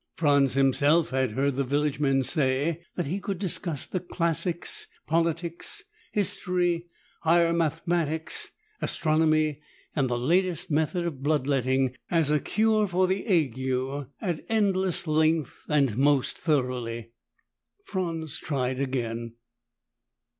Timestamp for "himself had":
0.55-1.33